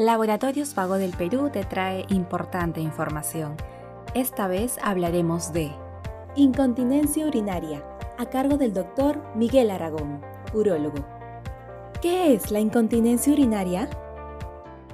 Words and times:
Laboratorios 0.00 0.74
Vago 0.74 0.94
del 0.94 1.10
Perú 1.10 1.50
te 1.52 1.62
trae 1.62 2.06
importante 2.08 2.80
información. 2.80 3.54
Esta 4.14 4.48
vez 4.48 4.78
hablaremos 4.82 5.52
de 5.52 5.72
incontinencia 6.36 7.26
urinaria, 7.26 7.84
a 8.16 8.24
cargo 8.30 8.56
del 8.56 8.72
doctor 8.72 9.22
Miguel 9.34 9.70
Aragón, 9.70 10.22
urólogo. 10.54 11.04
¿Qué 12.00 12.32
es 12.32 12.50
la 12.50 12.60
incontinencia 12.60 13.30
urinaria? 13.30 13.90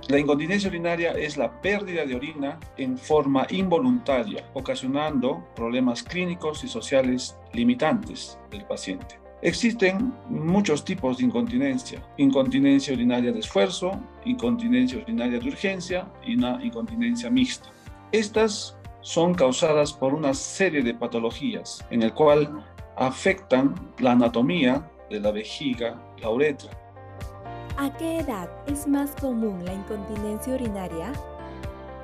La 0.08 0.18
incontinencia 0.18 0.68
urinaria 0.68 1.12
es 1.12 1.36
la 1.36 1.52
pérdida 1.60 2.04
de 2.04 2.16
orina 2.16 2.58
en 2.76 2.98
forma 2.98 3.46
involuntaria, 3.50 4.50
ocasionando 4.54 5.46
problemas 5.54 6.02
clínicos 6.02 6.64
y 6.64 6.68
sociales 6.68 7.38
limitantes 7.52 8.40
del 8.50 8.64
paciente. 8.64 9.20
Existen 9.42 10.14
muchos 10.28 10.84
tipos 10.84 11.18
de 11.18 11.24
incontinencia. 11.24 12.02
Incontinencia 12.16 12.94
urinaria 12.94 13.32
de 13.32 13.40
esfuerzo, 13.40 13.92
incontinencia 14.24 14.98
urinaria 14.98 15.38
de 15.38 15.48
urgencia 15.48 16.08
y 16.24 16.36
una 16.36 16.58
incontinencia 16.64 17.30
mixta. 17.30 17.68
Estas 18.12 18.76
son 19.02 19.34
causadas 19.34 19.92
por 19.92 20.14
una 20.14 20.32
serie 20.32 20.82
de 20.82 20.94
patologías 20.94 21.84
en 21.90 22.02
el 22.02 22.14
cual 22.14 22.64
afectan 22.96 23.74
la 23.98 24.12
anatomía 24.12 24.90
de 25.10 25.20
la 25.20 25.30
vejiga, 25.30 26.00
la 26.20 26.30
uretra. 26.30 26.70
¿A 27.76 27.94
qué 27.98 28.20
edad 28.20 28.48
es 28.66 28.88
más 28.88 29.10
común 29.20 29.64
la 29.66 29.74
incontinencia 29.74 30.54
urinaria? 30.54 31.12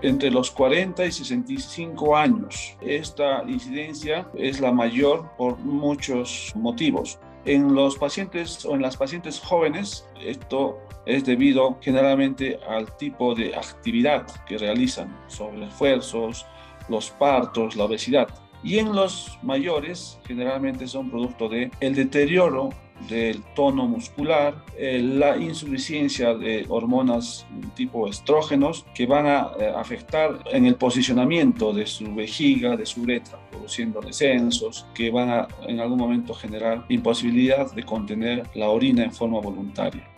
Entre 0.02 0.30
los 0.30 0.50
40 0.50 1.06
y 1.06 1.12
65 1.12 2.16
años. 2.16 2.76
Esta 2.80 3.42
incidencia 3.46 4.28
es 4.34 4.60
la 4.60 4.72
mayor 4.72 5.30
por 5.38 5.58
muchos 5.58 6.52
motivos. 6.54 7.18
En 7.44 7.74
los 7.74 7.96
pacientes 7.96 8.64
o 8.64 8.74
en 8.74 8.82
las 8.82 8.96
pacientes 8.96 9.40
jóvenes, 9.40 10.06
esto 10.20 10.78
es 11.06 11.24
debido 11.24 11.78
generalmente 11.80 12.58
al 12.68 12.96
tipo 12.96 13.34
de 13.34 13.56
actividad 13.56 14.26
que 14.46 14.58
realizan, 14.58 15.16
sobre 15.26 15.64
esfuerzos, 15.64 16.46
los 16.88 17.10
partos, 17.10 17.74
la 17.74 17.84
obesidad. 17.84 18.28
Y 18.62 18.78
en 18.78 18.94
los 18.94 19.38
mayores, 19.42 20.20
generalmente 20.24 20.86
son 20.86 21.10
producto 21.10 21.48
de 21.48 21.70
el 21.80 21.96
deterioro 21.96 22.68
del 23.08 23.42
tono 23.54 23.86
muscular, 23.86 24.64
eh, 24.76 25.00
la 25.02 25.36
insuficiencia 25.36 26.34
de 26.34 26.66
hormonas 26.68 27.46
tipo 27.74 28.08
estrógenos 28.08 28.84
que 28.94 29.06
van 29.06 29.26
a 29.26 29.50
eh, 29.58 29.72
afectar 29.74 30.38
en 30.50 30.66
el 30.66 30.76
posicionamiento 30.76 31.72
de 31.72 31.86
su 31.86 32.14
vejiga, 32.14 32.76
de 32.76 32.86
su 32.86 33.02
uretra, 33.02 33.38
produciendo 33.50 34.00
descensos 34.00 34.86
que 34.94 35.10
van 35.10 35.30
a 35.30 35.48
en 35.66 35.80
algún 35.80 35.98
momento 35.98 36.34
generar 36.34 36.84
imposibilidad 36.88 37.72
de 37.72 37.82
contener 37.82 38.48
la 38.54 38.68
orina 38.68 39.04
en 39.04 39.12
forma 39.12 39.40
voluntaria. 39.40 40.08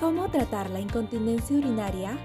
¿Cómo 0.00 0.28
tratar 0.28 0.70
la 0.70 0.80
incontinencia 0.80 1.56
urinaria? 1.56 2.18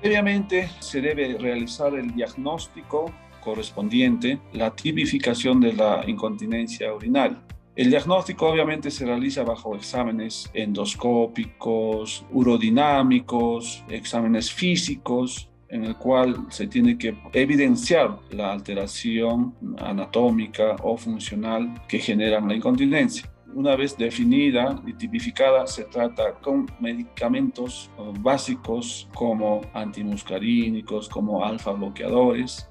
Previamente 0.00 0.70
se 0.78 1.00
debe 1.00 1.36
realizar 1.38 1.94
el 1.94 2.14
diagnóstico 2.14 3.12
correspondiente, 3.40 4.38
la 4.52 4.74
tipificación 4.74 5.60
de 5.60 5.72
la 5.72 6.04
incontinencia 6.06 6.92
urinaria. 6.94 7.42
El 7.80 7.88
diagnóstico 7.88 8.46
obviamente 8.46 8.90
se 8.90 9.06
realiza 9.06 9.42
bajo 9.42 9.74
exámenes 9.74 10.50
endoscópicos, 10.52 12.26
urodinámicos, 12.30 13.82
exámenes 13.88 14.52
físicos, 14.52 15.48
en 15.70 15.86
el 15.86 15.96
cual 15.96 16.44
se 16.50 16.66
tiene 16.66 16.98
que 16.98 17.16
evidenciar 17.32 18.18
la 18.32 18.52
alteración 18.52 19.54
anatómica 19.78 20.76
o 20.82 20.98
funcional 20.98 21.82
que 21.88 21.98
generan 21.98 22.48
la 22.48 22.54
incontinencia. 22.54 23.32
Una 23.54 23.74
vez 23.76 23.96
definida 23.96 24.78
y 24.86 24.92
tipificada, 24.92 25.66
se 25.66 25.84
trata 25.84 26.34
con 26.34 26.66
medicamentos 26.80 27.90
básicos 28.20 29.08
como 29.14 29.62
antimuscarínicos, 29.72 31.08
como 31.08 31.42
alfa 31.42 31.72
bloqueadores, 31.72 32.69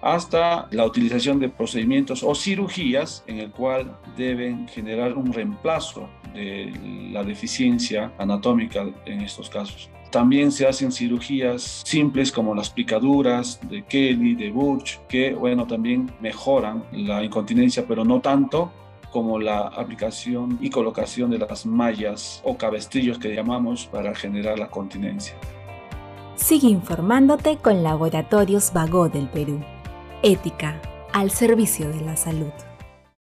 hasta 0.00 0.68
la 0.70 0.84
utilización 0.84 1.38
de 1.40 1.48
procedimientos 1.48 2.22
o 2.22 2.34
cirugías 2.34 3.24
en 3.26 3.38
el 3.38 3.50
cual 3.50 3.96
deben 4.16 4.68
generar 4.68 5.16
un 5.16 5.32
reemplazo 5.32 6.08
de 6.34 6.72
la 7.12 7.24
deficiencia 7.24 8.12
anatómica 8.18 8.86
en 9.06 9.20
estos 9.22 9.50
casos. 9.50 9.90
También 10.10 10.52
se 10.52 10.66
hacen 10.66 10.90
cirugías 10.90 11.82
simples 11.84 12.32
como 12.32 12.54
las 12.54 12.70
picaduras 12.70 13.60
de 13.68 13.84
Kelly, 13.84 14.34
de 14.34 14.50
Burch, 14.50 15.00
que 15.06 15.34
bueno, 15.34 15.66
también 15.66 16.10
mejoran 16.20 16.84
la 16.92 17.22
incontinencia, 17.22 17.84
pero 17.86 18.04
no 18.04 18.20
tanto 18.20 18.72
como 19.10 19.38
la 19.38 19.60
aplicación 19.60 20.58
y 20.60 20.70
colocación 20.70 21.30
de 21.30 21.38
las 21.38 21.66
mallas 21.66 22.40
o 22.44 22.56
cabestrillos 22.56 23.18
que 23.18 23.34
llamamos 23.34 23.86
para 23.86 24.14
generar 24.14 24.58
la 24.58 24.68
continencia. 24.68 25.34
Sigue 26.36 26.68
informándote 26.68 27.56
con 27.56 27.82
Laboratorios 27.82 28.72
Vago 28.72 29.08
del 29.08 29.28
Perú. 29.28 29.60
Ética 30.22 30.80
al 31.12 31.30
servicio 31.30 31.88
de 31.90 32.00
la 32.00 32.16
salud. 32.16 32.50